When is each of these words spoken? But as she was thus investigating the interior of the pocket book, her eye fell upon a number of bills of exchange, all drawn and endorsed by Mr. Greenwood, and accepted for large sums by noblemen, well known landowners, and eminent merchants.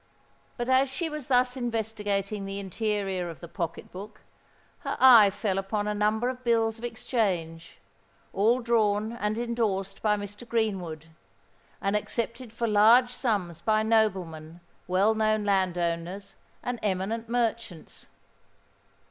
But 0.57 0.67
as 0.67 0.89
she 0.89 1.09
was 1.09 1.27
thus 1.27 1.55
investigating 1.55 2.45
the 2.45 2.57
interior 2.57 3.29
of 3.29 3.39
the 3.39 3.47
pocket 3.47 3.91
book, 3.91 4.21
her 4.79 4.97
eye 4.99 5.29
fell 5.29 5.59
upon 5.59 5.87
a 5.87 5.93
number 5.93 6.27
of 6.27 6.43
bills 6.43 6.79
of 6.79 6.83
exchange, 6.83 7.77
all 8.33 8.61
drawn 8.61 9.13
and 9.13 9.37
endorsed 9.37 10.01
by 10.01 10.17
Mr. 10.17 10.49
Greenwood, 10.49 11.09
and 11.79 11.95
accepted 11.95 12.51
for 12.51 12.67
large 12.67 13.11
sums 13.11 13.61
by 13.61 13.83
noblemen, 13.83 14.59
well 14.87 15.13
known 15.13 15.43
landowners, 15.43 16.35
and 16.63 16.79
eminent 16.81 17.29
merchants. 17.29 18.07